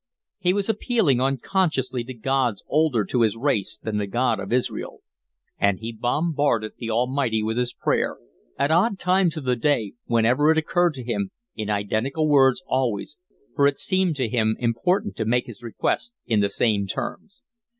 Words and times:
He 0.39 0.51
was 0.51 0.67
appealing 0.67 1.21
unconsciously 1.21 2.03
to 2.05 2.13
gods 2.15 2.63
older 2.67 3.05
to 3.05 3.21
his 3.21 3.37
race 3.37 3.77
than 3.77 3.99
the 3.99 4.07
God 4.07 4.39
of 4.39 4.51
Israel. 4.51 5.01
And 5.59 5.77
he 5.77 5.91
bombarded 5.91 6.71
the 6.79 6.89
Almighty 6.89 7.43
with 7.43 7.55
his 7.57 7.71
prayer, 7.71 8.17
at 8.57 8.71
odd 8.71 8.97
times 8.97 9.37
of 9.37 9.43
the 9.43 9.55
day, 9.55 9.93
whenever 10.05 10.49
it 10.49 10.57
occurred 10.57 10.95
to 10.95 11.03
him, 11.03 11.29
in 11.55 11.69
identical 11.69 12.27
words 12.27 12.63
always, 12.65 13.17
for 13.55 13.67
it 13.67 13.77
seemed 13.77 14.15
to 14.15 14.27
him 14.27 14.55
important 14.57 15.15
to 15.17 15.23
make 15.25 15.45
his 15.45 15.61
request 15.61 16.15
in 16.25 16.39
the 16.39 16.49
same 16.49 16.87
terms. 16.87 17.43